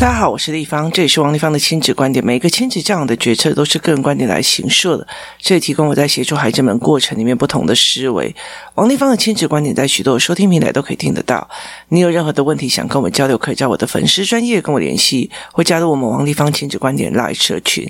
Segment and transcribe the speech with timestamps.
[0.00, 2.24] 大家好，我是丽芳，这里是王立芳的亲子观点。
[2.24, 5.06] 每一个亲子教养的决策都是个人观点来形设的，
[5.38, 8.34] 这里提供我在协助孩子们过程里面不同的思维。
[8.76, 11.46] 王立芳的亲子观点在许多收听平台都可以听得到。
[11.88, 17.86] 你有任何的问题想跟我们交流，可以在我的粉丝专业跟我联系，或加入我们王立芳亲子观点 Live 社群，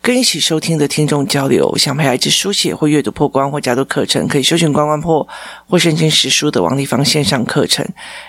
[0.00, 1.76] 跟一起收听的听众交流。
[1.76, 5.26] 想陪孩子书写或阅读破关，或加入课程，可以搜寻关关破
[5.66, 7.84] 或圣经实书的王立芳线上课程，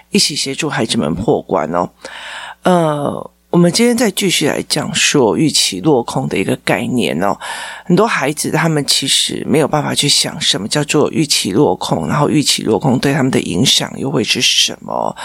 [0.09, 1.91] 一起协助孩子们破关哦。
[2.63, 7.35] 呃，我们今天再继续来讲说预期落空的一个概念哦。
[7.85, 15.15] 很多孩子他们其实没有办法去想什么叫做预期落空，然后预期落空对他们的影响又会是什么？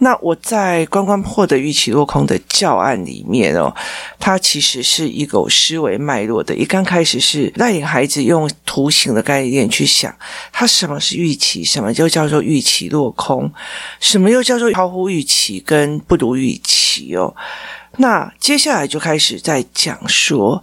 [0.00, 3.72] 那我在关关破的预期落空的教案里面哦，
[4.18, 6.54] 它其实是一个思维脉络的。
[6.54, 10.14] 一刚开始是带领孩子用图形的概念去想，
[10.52, 13.52] 它什么是预期，什么就叫做预期落空，
[14.00, 17.34] 什么又叫做超乎预期跟不如预期哦。
[17.96, 20.62] 那接下来就开始在讲说，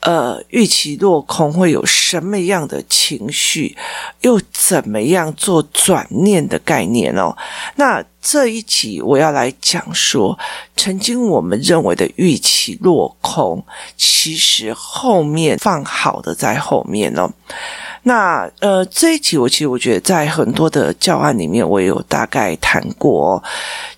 [0.00, 3.76] 呃，预期落空会有什么样的情绪，
[4.20, 7.36] 又怎么样做转念的概念哦。
[7.74, 10.38] 那这一集我要来讲说，
[10.76, 13.64] 曾经我们认为的预期落空，
[13.96, 17.30] 其实后面放好的在后面哦。
[18.02, 23.42] 那呃，这一集我其实我觉得在很多的教案里面，我有大概谈过哦，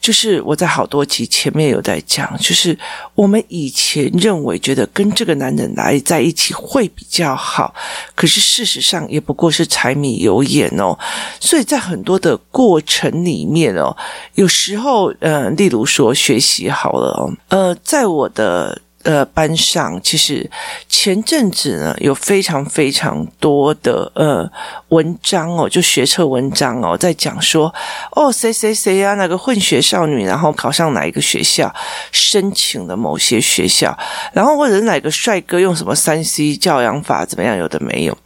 [0.01, 2.77] 就是我在好多集前面有在讲，就是
[3.15, 7.73] 我们以前认为觉得跟这个男人来在一起会比较好，
[8.15, 10.99] 可是事实上也不过是柴米油盐哦，
[11.39, 13.97] 所以在很多的过程里面哦，
[14.35, 18.81] 有时候呃，例如说学习好了哦，呃，在我的。
[19.03, 20.51] 呃，班上其实
[20.87, 24.47] 前阵子呢，有非常非常多的呃
[24.89, 27.75] 文章哦，就学测文章哦，在讲说
[28.11, 31.75] 哦，谁谁谁啊，那个混血少女，然后考上哪一个学校，
[32.13, 33.99] 申请了某些学校，
[34.35, 38.19] 然后或者是哪个帅哥用什么三 C 教养法怎么样，有的没有。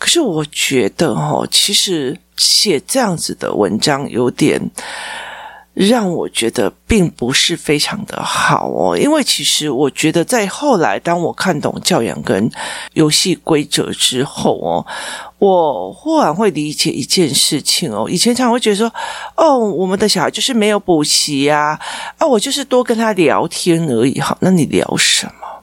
[0.00, 4.70] 可是我觉得哦，其实写这样子的文章有点。
[5.74, 12.50] 让我觉得并不是非常的好哦，因为其实我觉得在后来，当我看懂教养跟
[12.94, 14.84] 游戏规则之后哦，
[15.38, 18.08] 我忽然会理解一件事情哦。
[18.10, 18.92] 以前常会觉得说，
[19.36, 21.78] 哦，我们的小孩就是没有补习呀，
[22.18, 24.18] 啊，我就是多跟他聊天而已。
[24.18, 25.57] 好，那你聊什么？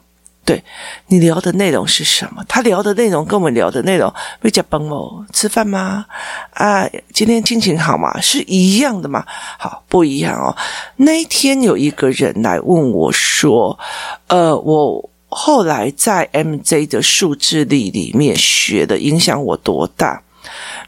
[0.45, 0.63] 对，
[1.07, 2.43] 你聊的内容是什么？
[2.47, 6.05] 他聊的内容跟我们聊的内容会讲崩哦，吃饭吗？
[6.51, 8.21] 啊，今天心情好吗？
[8.21, 9.25] 是一样的吗？
[9.57, 10.55] 好，不一样哦。
[10.97, 13.79] 那一天有一个人来问我说
[14.27, 20.21] ：“呃，我后来在 MJ 的数字力里面学的，影响我多大？”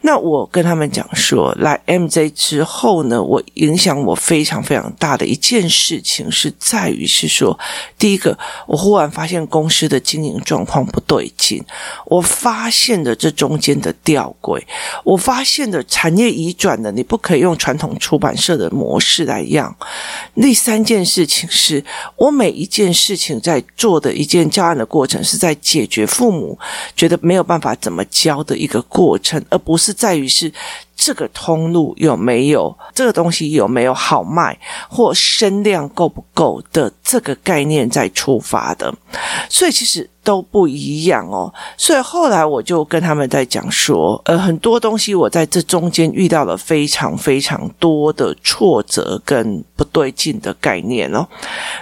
[0.02, 7.58] 那我跟他们讲说，来 MJ 之后呢，我影响我非常非常大的一件事情是在于是说，
[7.98, 8.38] 第一个，
[8.68, 11.64] 我忽然发现公司的经营状况不对劲，
[12.06, 14.62] 我发现了这中间的吊诡，
[15.04, 19.76] 我发现的产业移转的，你不可以用传统出版社的模式来养。
[20.36, 21.84] 第三件事情是
[22.16, 26.58] 我每一件事情在做的一件教案的过程，是在解决父母
[26.96, 29.87] 觉得没有办法怎么教的一个过程，而不是。
[29.88, 30.52] 是在于是
[30.98, 34.58] 这个通路有没有这个东西有没有好卖
[34.90, 38.94] 或声量够不够的这个概念在出发的，
[39.50, 41.54] 所以其实都不一样哦。
[41.78, 51.26] 所以后来我就跟他们在讲说，呃，很多东西我在这中间遇到了非常非常多的挫折跟不对劲的概念哦。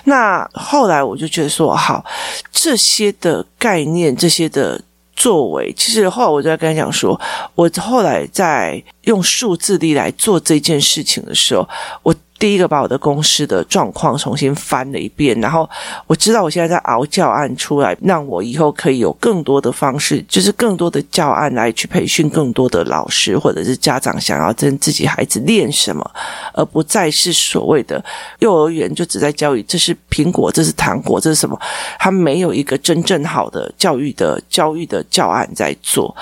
[0.03, 2.05] 那后来我就觉得说，好，
[2.51, 4.79] 这些的概念，这些的。
[5.15, 7.19] 作为，其实后来我就在跟他讲说，
[7.55, 11.67] 我后来在用数字力来做这件事情的时候，
[12.03, 12.15] 我。
[12.38, 15.68] 第一个把我的公司的状况重新翻了一遍，然后
[16.06, 26.12] 我知道我现在在熬教案出来，让我以后可以有更多的方式，就是更多的教案来去培训更多的老师或者是家长想要跟自己孩子练什么，
[26.53, 28.03] 而不再是所谓的
[28.40, 31.57] 幼儿园就只在教育这是苹果，这是糖果，这是什么？
[31.98, 36.13] 他没有一个真正好的教育的教育的教案在做，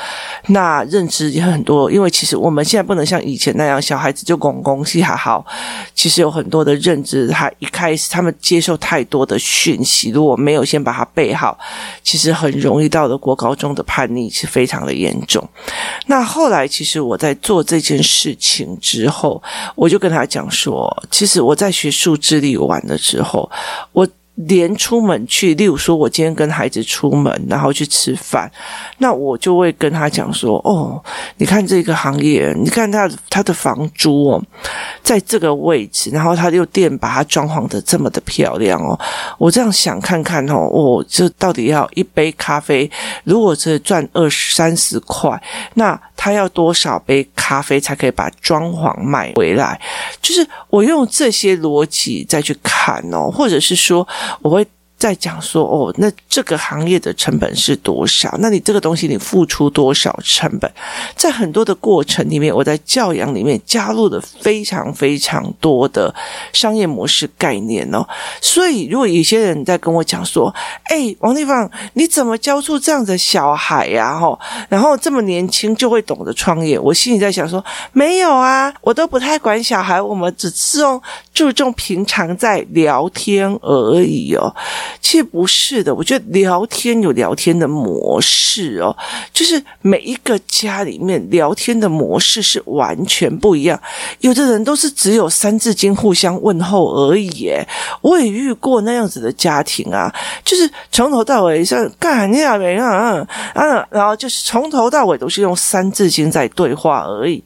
[0.47, 5.43] 那认知也很多，因为其实我们现在不能像以前那样，小孩子就拱拱戏还好。
[6.03, 11.57] 其实有很多的认知，他一开始他们接受太多的讯息，如果没有先把它备好，
[12.03, 15.41] 其实很容易到了国高中的叛逆是非常的严重。
[16.07, 19.41] 那后来，其实我在做这件事情之后，
[19.75, 23.49] 我就跟他讲说，其实我在学数智力完的时候，
[23.93, 28.51] 我连出门去，例如说，我今天跟孩子出门，然后去吃饭，
[28.97, 30.99] 那我就会跟他讲说：“哦，
[31.37, 34.43] 你看这个行业，你看他他的房租哦，
[35.03, 38.99] 在这个位置，然后他又店把它装潢得这么的漂亮哦。
[39.37, 42.89] 我这样想看看哦，我这到底要一杯咖啡，
[43.23, 45.39] 如果是赚二三十块，
[45.75, 49.79] 那他要多少杯咖啡才可以把装潢买回来？
[50.23, 54.07] 就是我用这些逻辑再去看哦，或者是说。
[54.41, 54.67] 我会
[55.03, 58.33] 在讲说哦，那这个行业的成本是多少？
[58.39, 60.71] 那你这个东西你付出多少成本？
[61.13, 66.15] 在很多的过程里面，我在教养里面加入了非常非常多的
[66.53, 68.07] 商业模式概念哦。
[68.39, 70.55] 所以，如果有些人在跟我讲说
[70.87, 74.17] ：“哎，王立芳，你怎么教出这样的小孩呀？
[74.17, 74.39] 哈，
[74.69, 77.61] 然后这么年轻就会懂得创业？”我心里在想说
[77.91, 81.01] ：“没有啊，我都不太管小孩，我们只是用
[81.33, 84.49] 注重平常在聊天而已哦。”
[85.01, 88.95] 其实不是的，我觉得聊天有聊天的模式哦，
[89.33, 93.79] 就是每一个家里面聊天的模式是完全不一样。
[94.19, 97.51] 有的人都是只有三字经互相问候而已，
[98.01, 100.13] 我也遇过那样子的家庭啊，
[100.45, 107.43] 就是从头到尾像干你啊没啊啊，然后就是从头到尾都是用三字经在对话而已。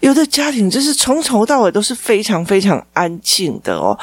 [0.00, 3.98] 有的家庭就是从头到尾都是非常非常安静的哦，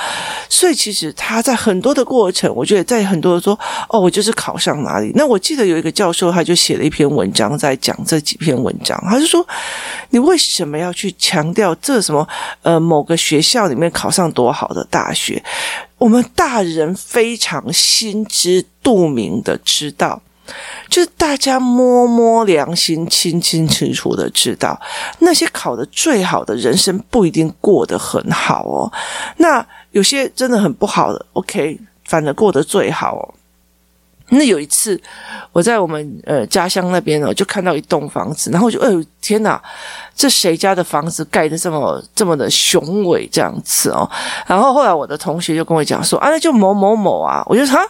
[0.50, 2.77] 所以其实他在很多的过程，我觉得。
[2.84, 3.58] 在很多人说
[3.90, 5.12] 哦，我就是考上哪里？
[5.16, 8.98] 那我记得有一个教授，他就写了一篇文章，在讲这几篇文章。
[9.08, 9.46] 他就说，
[10.10, 12.28] 你为什么要去强调这什么？
[12.62, 15.44] 呃，某个学校里面考上多好的大学？
[15.98, 20.22] 我们大人非常心知肚明的知道，
[20.90, 24.80] 就是大家摸摸良心，清清楚楚的知道，
[25.20, 28.92] 那些考得最好的人生不一定过得很好哦。
[29.38, 31.80] 那有些真的很不好的，OK。
[32.08, 33.24] 反而过得最好哦。
[34.30, 35.00] 那有一次，
[35.54, 39.62] 我在我们呃家乡那边哦，就看到一栋房子，然后我就哎呦天哪，
[40.16, 44.10] 这谁家的房子盖的这么这么的雄伟这样子哦？
[44.46, 47.86] 然后后来我的同学就跟我讲说啊，那就某某某啊，我就说哈。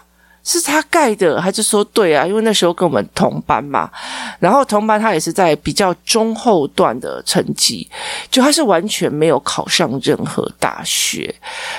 [0.49, 2.25] 是他盖的，还是说对啊？
[2.25, 3.91] 因为那时候跟我们同班嘛，
[4.39, 7.85] 然后同班他也是在比较中后段的成绩，
[8.31, 11.35] 就他是完全没有考上任何大学，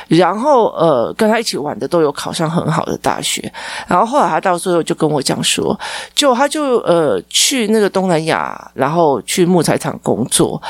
[0.07, 3.51] 然后呃跟他一起玩的都有考上很好的大学，
[3.87, 5.75] 然后后来他到最后就跟我讲说，
[6.15, 10.61] 就他就呃去那个东南亚，然后去木材厂工作，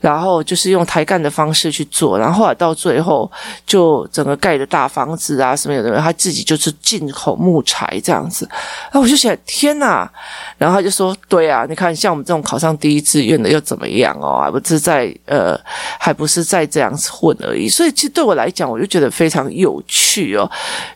[0.00, 3.30] 然后就是用抬干的方式去做，然后后来到最后
[3.66, 7.38] 就整个盖的大房子啊什么有的，他自己就是进口。
[7.42, 10.08] 木材这样子，然后我就想，天呐！
[10.56, 14.40] 然后他就说：“对啊，你看，像我们这种考上第一志愿的又怎么样哦？
[14.40, 15.58] 还不是在呃，
[15.98, 17.68] 还不是在这样子混而已。
[17.68, 20.48] 所以，其实对我来讲，我就觉得非常有趣哦。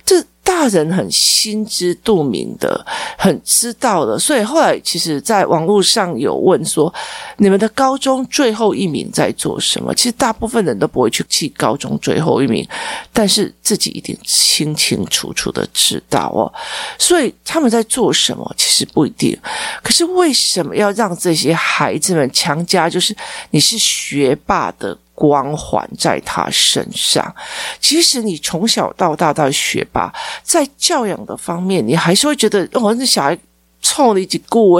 [0.05, 0.25] 这。”
[0.57, 2.83] 大人很心知肚明的，
[3.19, 6.93] 很知道的，所以后来其实，在网络上有问说，
[7.37, 9.95] 你们的高中最后一名在做什么？
[9.95, 12.67] 其实大部分人都不会去记高中最后一名，
[13.13, 16.51] 但是自己一定清清楚楚的知道哦。
[16.99, 19.39] 所以他们在做什么，其实不一定。
[19.83, 23.15] 可是为什么要让这些孩子们强加，就是
[23.51, 27.35] 你是学霸的光环在他身上，
[27.81, 33.37] 其实你从小到大到学霸，在教养的方面，你还是会觉得哦，那小孩
[33.81, 34.79] 臭你几顾，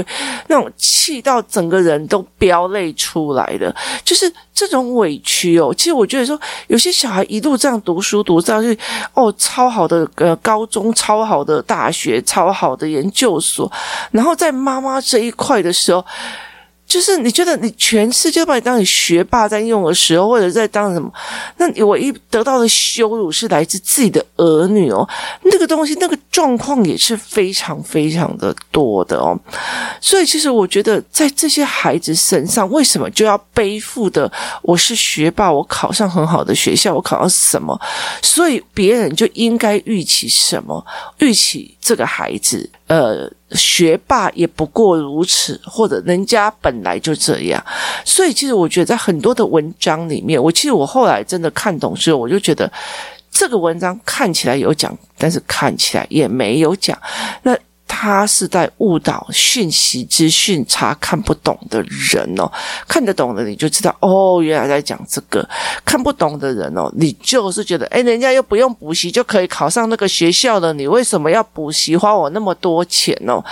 [0.49, 3.75] 那种气到整个人都飙泪出来的，
[4.05, 5.73] 就是这种委屈哦。
[5.75, 8.79] 其实我觉得说，有些小孩一路这样读书读上去，
[9.15, 13.73] 哦，超好的呃高中，超好的大学，超好的研究所，
[14.11, 16.05] 然后在妈妈这一块的时候。
[16.87, 21.13] 就是你觉得你全世界把你当你学霸在用的时候，或者在当什么？
[21.57, 25.07] 那我一得到的羞辱是来自自己的儿女哦，
[25.43, 29.39] 那个东西那个状况也是非常非常的多的哦。
[30.01, 34.31] 所以其实我觉得在这些孩子身上，为什么就要背负的？
[34.63, 37.79] 我是学霸，我考上很好的学校，我考上什么？
[38.23, 40.85] 所以别人就应该预期什么？
[41.19, 42.71] 预期这个孩子。
[42.87, 47.65] 呃，学霸也不过如此，或者人家本来就这样，
[48.05, 52.71] 所以其实我觉得在很多的文章里面，我其实我后来真的看懂之后，我就觉得
[53.31, 56.97] 这个文章看起来有讲，但是看起来也没有讲，
[57.43, 57.57] 那。
[57.89, 62.51] 他是在误导讯息资讯差看不懂的人哦，
[62.87, 65.41] 看得懂的你就知道哦，原来在讲这个；
[65.85, 73.43] 看不懂的人哦，你就是觉得，诶，人家又不用补习就可以考上那个学校了，你为什么要补习，花我那么多钱哦？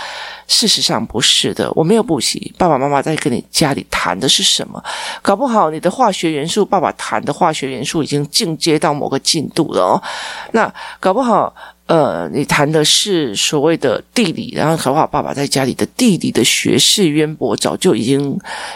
[0.47, 4.83] 事实上不是的，我没有补习，爸爸妈妈在跟你家里谈的是什么？
[5.21, 10.03] 搞不好你的化学元素，爸爸谈的化学元素已经进阶到某个进度了哦。
[10.51, 11.53] 那搞不好。
[11.87, 18.35] 呃，你谈的是所谓的地理，然后和我爸爸在家里的地理的学识渊博，早就已经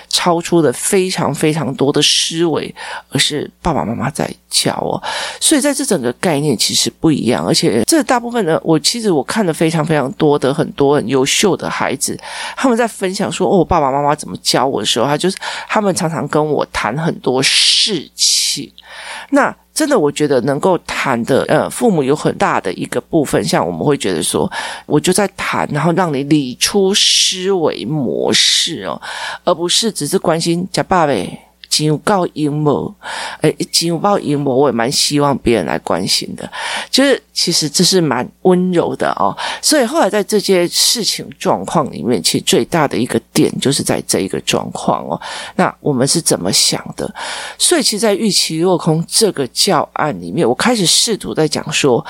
[0.09, 2.73] 超出了非常非常多的思维，
[3.09, 5.01] 而是爸爸妈妈在教哦。
[5.41, 12.15] 所以在这整个概念其实不一样，而且这大部分的我其实我看了非常非常多的很多很优秀的孩子，
[12.55, 15.37] 他们在分享说哦，爸爸妈妈怎么教我的时候，他就是
[15.67, 18.71] 他们常常跟我谈很多事情，
[19.31, 19.55] 那。
[19.79, 24.51] 真的，我觉得能够谈的，呃，父母有很大的一个部分，像我们会觉得说，
[24.86, 29.01] 我就在谈，然后让你理出思维模式哦，
[29.45, 31.45] 而不是只是关心假爸呗。
[31.69, 32.93] 金告阴谋，
[33.41, 36.50] 诶，金报阴谋，我也蛮希望别人来关心的。
[36.89, 39.36] 就是其实这是蛮温柔的哦。
[39.62, 45.19] 所以后来在这些事情状况里面，其实最大的一个点就是在这一个状况哦。
[45.55, 47.10] 那我们是怎么想的？
[47.58, 52.05] 所以其实，在预期落空这个教案里面，我开始试图在讲说，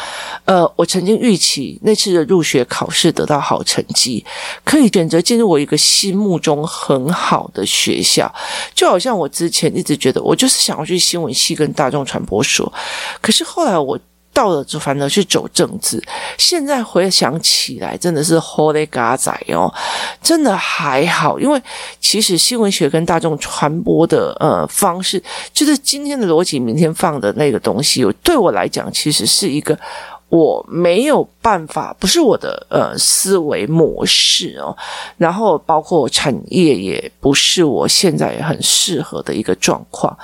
[0.46, 4.26] 呃，我曾经预期那次的入学考试得到好成绩，
[4.64, 8.34] 可以选择进入我一个心目中很好的学校，
[8.74, 9.70] 就好像我之前。
[9.70, 12.72] 一直觉得我就是想要去新新闻系跟大众传播所，
[13.20, 14.00] 可是后来我
[14.32, 16.02] 到了就反而去走政治。
[16.38, 19.70] 现在回想起来，真的是好咧嘎仔哦，
[20.22, 21.62] 真的还好，因为
[22.00, 25.22] 其实新闻学跟大众传播的呃方式，
[25.52, 29.78] 就是今天的逻辑，明天放的那个东西，对我来讲其实是一个。
[30.30, 34.76] 我没有办法，不是我的呃思维模式哦，
[35.18, 40.16] 然后包括产业也不是我现在很适合的一个状况，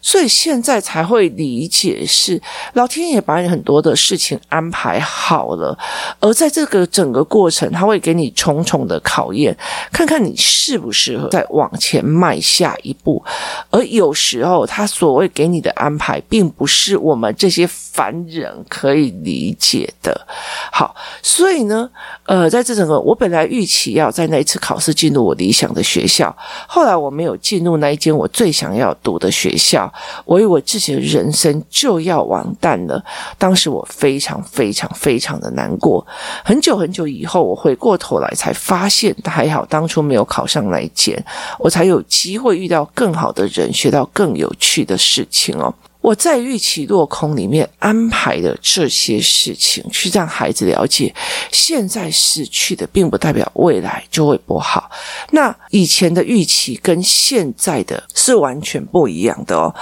[0.00, 2.40] 所以现在才会理解是
[2.72, 5.76] 老天爷把你很多的事情安排好了，
[6.20, 9.56] 而在这个整个过程，他会给你重重的考验，
[9.92, 13.22] 看看你适不适合再往前迈下一步，
[13.70, 19.10] 而有时候他所谓给你的安排，并不是我们这些凡人可以。
[19.24, 20.26] 理解的。
[20.72, 21.88] 好，所以呢，
[22.26, 26.34] 呃，在这整个我本来预期要在那一次考试进入我理想的学校，
[26.66, 29.92] 后来我没有进入那一间我最想要读的学校，
[30.24, 33.04] 我以为自己的人生就要完蛋了。
[33.36, 36.06] 当时我非常非常非常的难过。
[36.44, 41.22] 很久很久以后，我回过头来才发现，还好当初没有考上那一间，
[41.58, 45.74] 我才有机会遇到更好的人，学到更有趣的事情哦。
[46.00, 51.14] 我在预期落空里面安排的这些事情，去让孩子了解，
[51.52, 54.90] 现在失去的并不代表未来就会不好。
[55.30, 59.74] 那以前的预期跟现在的是完全不一样的哦。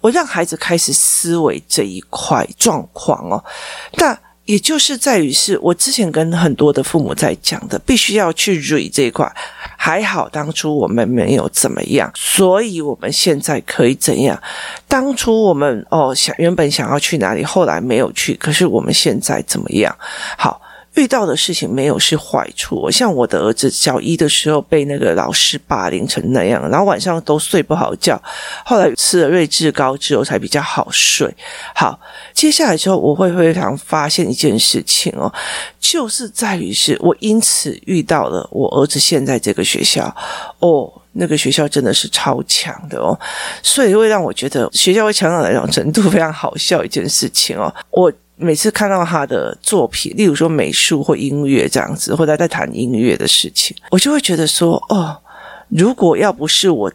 [0.00, 3.44] 我让孩子开始思维这一块状况哦。
[3.94, 9.34] 那也就是在于是我之前跟很多的父母在讲的，必须要去蕊这一块。
[9.76, 14.40] 还好当初我们没有怎么样，所以我们现在可以怎样？
[14.88, 19.96] 当初我们哦想原本想要去哪里，后来没有去，可是我们现在怎么样？
[20.38, 20.60] 好。
[20.94, 28.20] 遇到的事情没有是坏处，像我的儿子小一的时候被那个老师霸凌成那样，然后晚上都睡不好觉，
[28.64, 31.34] 后来吃了睿智膏之后才比较好睡。
[31.74, 31.98] 好，
[32.32, 35.32] 接下来之后我会非常发现一件事情哦，
[35.80, 40.14] 就是在于是我因此遇到了我儿子现在这个学校
[40.60, 43.18] 哦，那个学校真的是超强的哦，
[43.64, 48.12] 所以会让我觉得学校会强到哪种程度，非常好笑一件事情哦，我。
[48.36, 55.16] 每次看到他的作品，例如说美术或音乐这样子，或者在谈音乐的事情，我就会觉得说，哦，
[55.68, 56.92] 如果要不是我。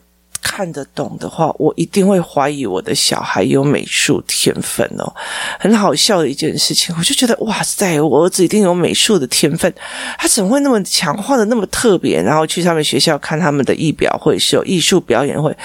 [0.59, 5.09] 看得懂的话，我一定会怀疑我的小孩有美术天分哦。
[5.57, 9.73] 很好笑的一件事情，我就觉得哇塞，我儿子一定有美术的天分，
[10.17, 12.21] 他怎么会那么强，画的那么特别？
[12.21, 15.55] 然后去他们学校看他们的艺表会，是有艺术表演会，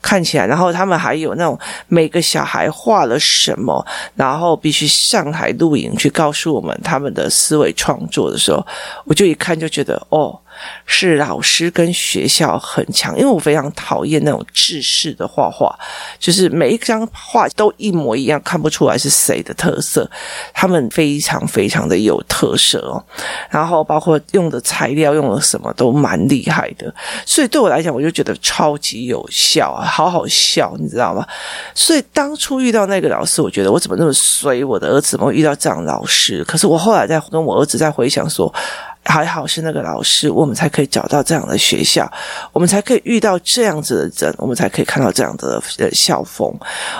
[0.00, 1.58] 看起来，然后他们还有那种
[1.88, 3.84] 每个小孩画了什么，
[4.14, 8.64] 然后必须上台录影去告诉我们他们的思维创作的时候，
[9.04, 10.38] 我就一看就觉得哦。
[10.86, 15.74] 是老师跟学校很强，因为我非常讨厌那种制式的画画，
[16.18, 20.10] 就是每一张画都一模一样，看不出来是谁的特色。
[20.52, 23.02] 他们非常非常的有特色哦，
[23.50, 26.92] 然后包括用的材料用的什么都蛮厉害的，
[27.26, 31.26] 所以对我来讲，我就觉得超级有效啊，好好笑，你知道吗？
[31.74, 36.44] 所以当初遇到那个老师，我觉得我怎么那么衰，我的儿子怎么遇到这样的老师？
[36.44, 38.52] 可是我后来在跟我儿子在回想说。
[39.04, 42.10] 还好是那个老师，我们才可以找到这样的学校，
[42.52, 46.52] 我们才可以遇到这样子的人，我们才可以看到这样的校风，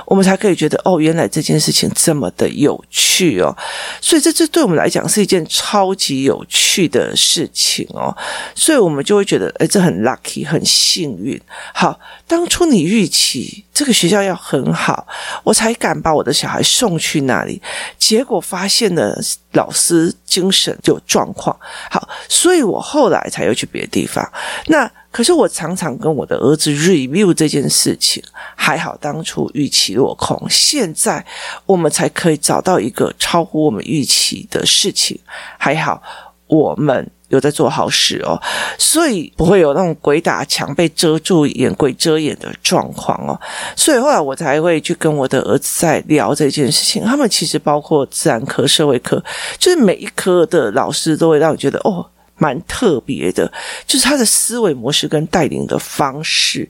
[0.06, 3.56] 我们才可以觉得哦，原来这件事情这么的有趣哦。
[4.00, 8.14] 所以这这对我们来讲是一件超级有趣的事情哦。
[8.54, 11.40] 所以我们就会觉得，哎，这很 lucky，很幸运。
[11.72, 15.06] 好，当初你预期这个学校要很好，
[15.42, 17.60] 我才敢把我的小孩送去那里，
[17.98, 19.18] 结果发现了
[19.52, 21.56] 老师精神有状况。
[21.94, 24.28] 好，所以我后来才又去别的地方。
[24.66, 28.20] 那可是我常常跟我的儿子 review 这件事情，
[28.56, 31.24] 还好当初预期落空，现在
[31.66, 35.16] 我们才可以找到一个超乎我们预期的事情，
[35.56, 36.02] 还好
[36.48, 38.40] 我们有在做好事哦，
[38.78, 43.38] 所以不会有那种鬼打墙被遮住眼、鬼遮眼的状况哦。
[43.76, 47.04] 所以后来我才会去跟我的儿子在聊这件事情。
[47.04, 49.22] 他们其实包括自然科、社会科，
[49.58, 52.06] 就是每一科的老师都会让你觉得哦。
[52.36, 53.50] 蛮特别的，
[53.86, 56.68] 就是他的思维模式跟带领的方式，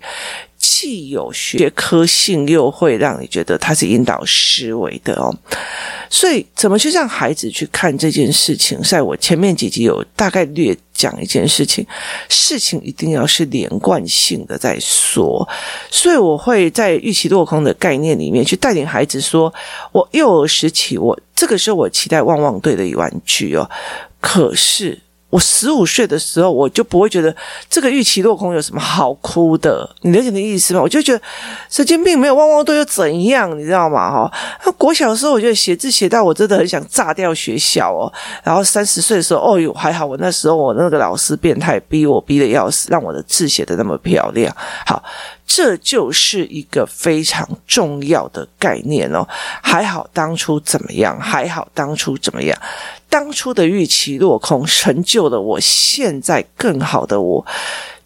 [0.67, 5.35] 既有学科性，又会让你觉得他是引导思维的哦。
[6.09, 8.81] 所以，怎么去让孩子去看这件事情？
[8.83, 11.87] 在我前面几集有大概略讲一件事情，
[12.29, 15.47] 事情一定要是连贯性的在说。
[15.91, 19.53] 所以，我会在预期落空的概念里面去带领孩子说：
[19.93, 23.71] 我幼儿时期，我这个时候我期待汪汪队的玩具哦，
[24.21, 24.99] 可是。
[25.35, 27.35] 我十五岁的时候，我就不会觉得
[27.69, 30.81] 这个预期落空有什么好哭的，你了解的意思吗？
[30.81, 31.21] 我就觉得
[31.69, 34.13] 神经病没有汪汪队又怎样，你知道吗？
[34.13, 34.33] 哈，
[34.65, 38.07] 那国小的时候，我觉得写字写到我真的很想炸掉学校哦。
[38.45, 44.55] 然后三十岁的时候，哦哟，还好我那时候我那个老师变态，逼我逼得要死，让我的字写得那么漂亮。
[44.87, 45.03] 好。
[45.47, 49.27] 这就是一个非常重要的概念哦。
[49.63, 51.19] 还好当初怎么样？
[51.21, 52.59] 还好当初怎么样？
[53.09, 57.47] 当初的预期落空，成就了我现在更好的我。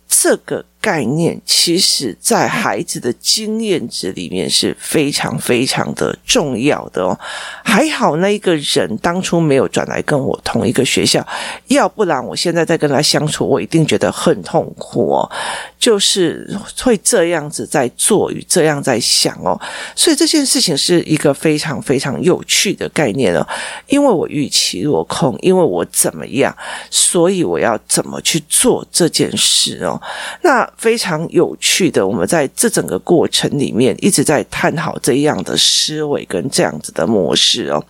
[0.09, 7.19] 这个概念，其实在孩子的经验值里面是非常非常的重要的哦。
[7.65, 11.27] 还好那一个人当初没有转来跟我同一个学校，
[11.67, 15.31] 要不然我现在在跟他相处，我一定觉得很痛苦哦。
[15.79, 19.59] 就是会这样子在做与这样在想哦。
[19.95, 23.47] 所以这件事情是一个非常非常有趣的概念哦。
[23.87, 26.55] 因为我预期落空，因为我怎么样，
[26.91, 30.01] 所以我要怎么去做这件事哦。
[30.43, 37.85] 那非常有趣的，我们在这整个过程里面一直在探讨这样的思维跟这样子的模式哦。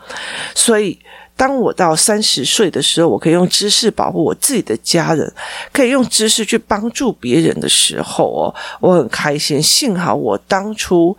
[0.54, 0.98] 所以，
[1.36, 5.32] 当我到三十岁的时候，我可以用知识保护我自己的家人，
[5.72, 9.62] 可以用知识去帮助别人的时候哦，我很开心。
[9.62, 11.16] 幸好我当初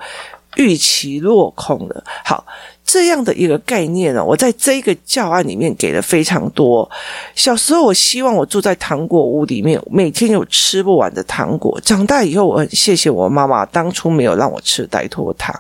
[0.56, 2.04] 预期落空了。
[2.24, 2.45] 好。
[2.91, 6.89] 这样的一个概念呢，我在这个教案里面给了非常多。
[7.36, 11.80] 小时候，我希望我住在糖果屋里面，每天有吃不完的糖果。
[11.82, 15.54] 长大以后，我很谢谢我妈妈当初没有让我吃代托糖。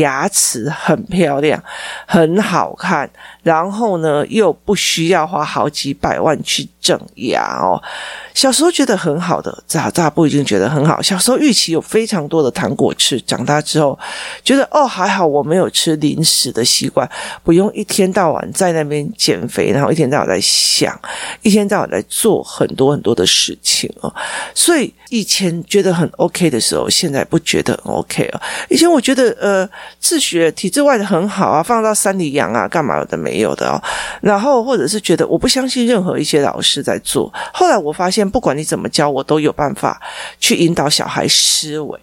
[0.00, 1.62] 牙齿很漂亮，
[2.06, 3.08] 很好看，
[3.42, 7.80] 然后呢，又不需要花好几百万去整牙哦。
[8.32, 11.00] 小时候觉得很好的，长大不一定觉得很好。
[11.00, 13.96] 小时候预期有非常多的糖果吃，长大之后
[14.42, 17.08] 觉得哦，还好我没有吃零食的习惯，
[17.44, 20.98] 不用一天到晚在那边减肥，然后一天到晚在想，
[21.42, 24.12] 一天到晚在做很多很多的事情哦。
[24.54, 28.40] 所以以前觉得很 OK 的时候，现在不觉得很 OK 哦。
[28.68, 29.68] 以前我觉得呃。
[29.98, 33.82] 自学体制外的很好啊，放到山里养啊，干嘛的没有的哦。
[34.20, 37.32] 然后或者是觉得我不相信任何一些老师在做。
[37.52, 40.00] 后来我发现，不管你怎么教，我都有办法
[40.38, 41.98] 去引导小孩思维，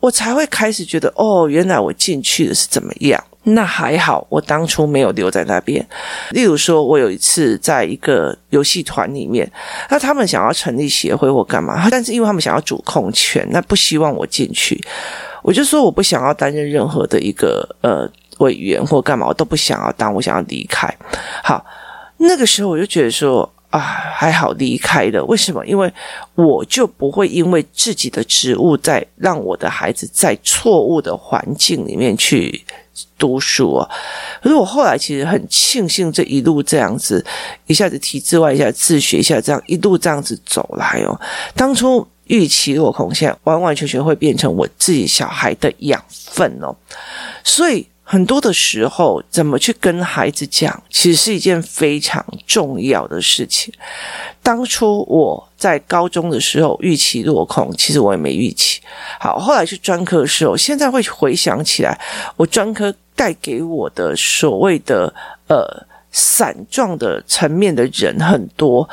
[0.00, 3.22] 我才会开始觉得哦，原来我进去的是怎么样。
[3.44, 5.86] 那还好，我当初没有留在那边。
[6.32, 9.50] 例如说，我有一次在一个游戏团里面，
[9.88, 14.78] 那他们想要成立协会或干嘛，但是因为他们想要主控权，那不希望我进去。
[15.48, 18.06] 我就说我不想要担任任何的一个呃
[18.40, 20.94] 委员或干嘛，我都不想要当，我想要离开。
[21.42, 21.64] 好，
[22.18, 25.24] 那个时候我就觉得说啊，还好离开了。
[25.24, 25.64] 为什么？
[25.64, 25.90] 因为
[26.34, 32.62] 我就不会因为自己的职务在让我的孩子在错误的环境里面去
[33.16, 33.88] 读书啊。
[34.42, 37.24] 可是我后来其实很庆幸这一路这样子，
[37.66, 41.18] 一下子体制外，一下自学，一下这样一路这样子走来哦。
[41.54, 42.06] 当初。
[42.28, 46.74] 预期落空，现在完完全全会变成我自己小孩的养分哦。
[47.44, 53.74] 所以很多的时候，怎么去跟孩子讲，其实是一件非常重要的事情。
[54.42, 58.80] 当初我在高中的时候预期落空，其实我也没预期。
[59.20, 61.98] 好，后来去专科的时候，现在会回想起来，
[62.36, 65.12] 我专科带给我的所谓的
[65.48, 65.86] 呃。
[66.10, 68.88] 散状的层面的人很多。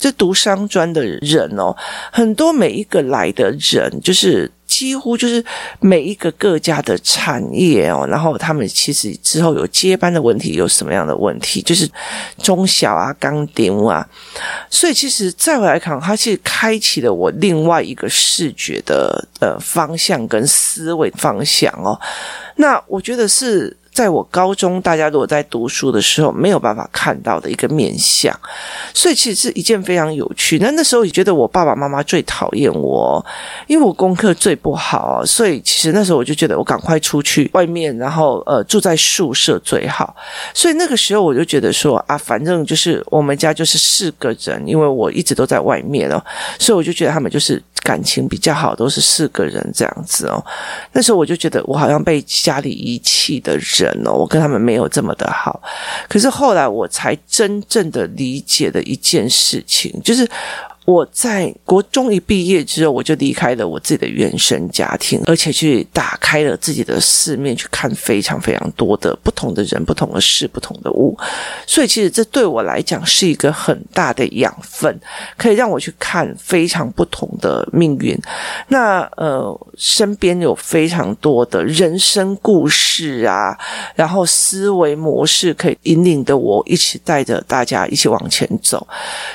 [0.00, 1.76] 这读商专的人哦，
[2.10, 5.44] 很多每一个来的人，就是几乎就是
[5.78, 11.86] 每一个各家的产业哦，然后他们其实之后有接班的问题，有什么样的问题，就是
[12.38, 14.08] 中小啊、钢钉啊，
[14.70, 22.00] 所以其实再回来看，它其实开启了我另外一个视觉的呃方向跟思维方向哦。
[22.56, 23.76] 那我觉得是。
[23.92, 28.34] 在我高中，大家如果在读书的时候没有办法看到的一个面相，
[28.94, 30.58] 所以其实是一件非常有趣。
[30.58, 33.24] 那那时候也觉得我爸爸妈妈最讨厌我，
[33.66, 40.14] 因为我功课最不好，所以其实那时候我就觉得我赶快出去外面，然后呃住在宿舍最好。
[40.54, 46.22] 所以那个时候我就觉得说啊，反正就是我们家就是四个人，因为我一直都在外面哦，
[46.58, 47.62] 所以我就觉得他们就是。
[47.82, 50.44] 感情比较好，都是四个人这样子哦。
[50.92, 55.62] 那时候我就觉得我好像被家里遗弃的人我跟他们没有这么的好。
[56.08, 60.28] 可是后来我才真正的理解的一件事情，就是。
[60.86, 71.16] 我在国中一毕业之后，我就离开了我自己的原生家庭，而且去打开了自己的四面，去看非常非常多的不同的人、不同的事、不同的物。
[71.64, 74.98] 所以，其实这对我来讲是一个很大的养分，
[75.36, 78.18] 可以让我去看非常不同的命运。
[78.68, 83.56] 那呃，身边有非常多的人生故事啊，
[83.94, 88.84] 然后思维模式可以引领着我一起带着大家一起往前走。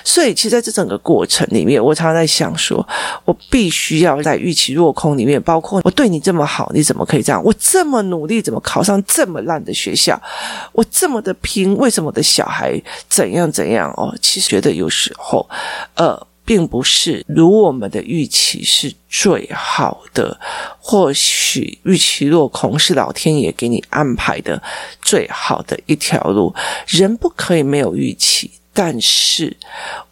[0.03, 1.34] 所以，其实在这整个过程。
[1.35, 2.87] 城里面，我常常在想说，
[3.25, 7.43] 我必须要在预期落空里面，包括我对你这么好，你怎么可以这样？
[7.43, 10.17] 我这么努力，怎么考上这么烂的学校？
[10.71, 13.91] 我这么的拼，为什么我的小孩怎样怎样？
[13.97, 15.45] 哦，其实觉得有时候，
[15.95, 20.39] 呃，并不是如我们的预期是最好的，
[20.79, 24.61] 或许预期落空是老天爷给你安排的
[25.01, 26.55] 最好的一条路。
[26.87, 28.49] 人不可以没有预期。
[28.77, 29.55] 但是，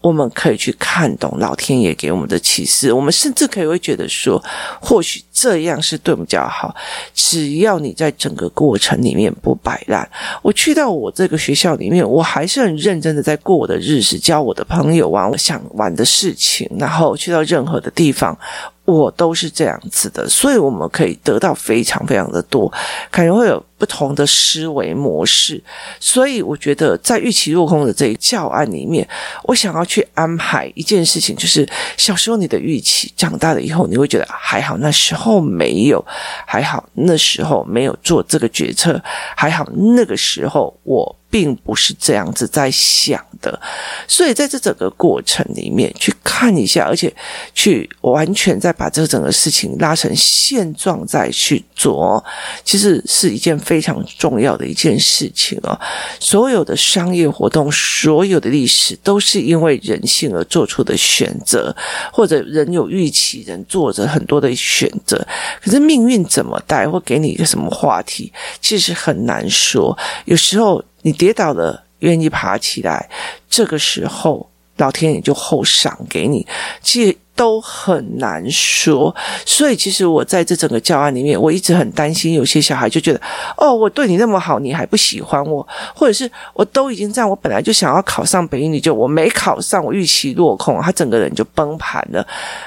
[0.03, 2.91] 我们可以去看懂老天爷给我们的启示。
[2.91, 4.43] 我们甚至可以会觉得说，
[4.81, 6.75] 或许这样是对我们比较好。
[7.13, 10.07] 只要你在整个过程里面不摆烂，
[10.41, 18.37] 我去到我这个学校里面，我还是很认真的在过我的日子，交我的朋友，玩我想玩的事情，然后去到任何的地方。
[18.85, 22.69] 我都是这样子的，所以我们可以得到非常非常的多，
[23.09, 25.63] 可能会有不同的思维模式。
[26.01, 29.07] 所以我觉得在预期落空的这一教案里面，
[29.43, 36.03] 我想要去安排一件事情，就是小时候你的预期，长大了以后你会觉得还好，那时候没有，
[36.47, 38.99] 还好那时候没有做这个决策，
[39.35, 39.63] 还好
[39.95, 41.15] 那个时候我。
[41.33, 43.59] 并不是这样子在想的，
[44.07, 47.11] 所以在这整个过程里面去看一下，而且
[47.55, 52.23] 去完全再把这整个事情拉成现状再去做，
[52.63, 55.75] 其实是一件非常重要的一件事情哦。
[56.19, 61.75] 所有的商业活动，所有的历史，都是因为人性而做出的选择，
[62.11, 65.25] 或者人有预期，人做着很多的选择。
[65.59, 69.97] 可是命运怎么带，或给你一个什么话题，其实很难说。
[70.25, 70.83] 有时候。
[71.03, 73.09] 你跌倒了，愿意爬起来，
[73.47, 76.45] 这个时候老天爷就厚赏给你。
[76.81, 77.17] 其实。
[77.35, 79.13] 都很难说，
[79.45, 83.19] 所以其实我在这整个教案里面，我一直很担心，有些小孩就觉得，
[83.57, 92.25] 哦，我对你那么好，你还不喜欢我，或者是我都已经这样，我本来就想要考上北一女，就我没考上，我预期落空，他整个人就崩盘了。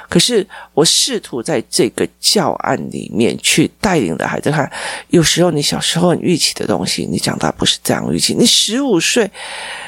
[0.08, 4.70] 可是我试图在这个教案里面去带领的孩子看，
[5.10, 8.34] 有时候你小时候很预期的东西，你长大不是这样预期。
[8.34, 9.30] 你十五岁，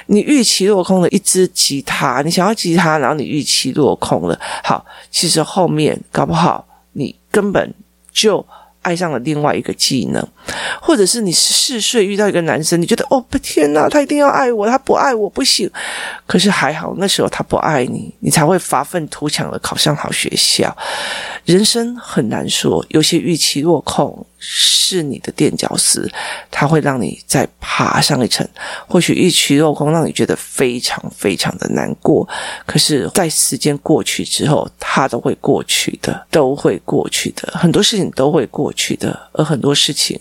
[0.07, 4.39] 你预期落空了一支吉他，你想要吉他，然后你预期落空了。
[4.69, 7.73] 好，其实后面搞不好你根本
[8.13, 8.45] 就
[8.83, 10.23] 爱上了另外一个技能，
[10.83, 15.71] 或者是你十四岁遇到一个男生，你觉得哦，天哪，他一定要爱我，他不爱我不行。
[16.27, 20.77] 可是还好，那时候他不爱你，你才会发愤图强的考上好学校。
[21.47, 26.11] 人生很难说，有些预期落空是你的垫脚石，
[26.51, 28.47] 它会让你再爬上一层。
[28.87, 32.27] 或许预期落空让你觉得非常非常的难过，
[32.65, 37.53] 可是，在时间过去之后，它都会过去的，都会过去的。
[37.59, 40.19] 很多事情都会过去的，而很多事情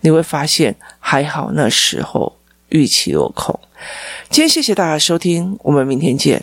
[0.00, 2.36] 你会发现，还好那时候
[2.68, 3.58] 预期落空。
[4.28, 6.40] 今天谢谢大家收听，我们明天见。